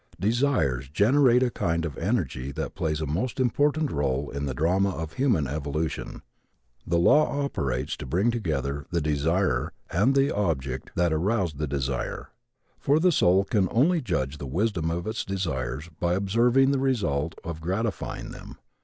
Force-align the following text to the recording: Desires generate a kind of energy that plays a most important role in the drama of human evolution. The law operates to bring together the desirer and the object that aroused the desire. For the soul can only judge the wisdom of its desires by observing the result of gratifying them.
Desires 0.19 0.89
generate 0.89 1.43
a 1.43 1.51
kind 1.51 1.85
of 1.85 1.95
energy 1.95 2.51
that 2.51 2.73
plays 2.73 3.01
a 3.01 3.05
most 3.05 3.39
important 3.39 3.91
role 3.91 4.31
in 4.31 4.47
the 4.47 4.53
drama 4.55 4.89
of 4.89 5.13
human 5.13 5.45
evolution. 5.45 6.23
The 6.87 6.97
law 6.97 7.43
operates 7.45 7.95
to 7.97 8.07
bring 8.07 8.31
together 8.31 8.87
the 8.89 8.99
desirer 8.99 9.73
and 9.91 10.15
the 10.15 10.35
object 10.35 10.89
that 10.95 11.13
aroused 11.13 11.59
the 11.59 11.67
desire. 11.67 12.31
For 12.79 12.99
the 12.99 13.11
soul 13.11 13.43
can 13.43 13.67
only 13.69 14.01
judge 14.01 14.39
the 14.39 14.47
wisdom 14.47 14.89
of 14.89 15.05
its 15.05 15.23
desires 15.23 15.87
by 15.99 16.15
observing 16.15 16.71
the 16.71 16.79
result 16.79 17.35
of 17.43 17.61
gratifying 17.61 18.31
them. 18.31 18.57